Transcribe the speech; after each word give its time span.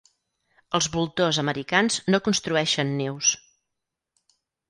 Els 0.77 0.87
voltors 0.95 1.39
americans 1.41 1.99
no 2.15 2.21
construeixen 2.29 2.97
nius. 3.01 3.31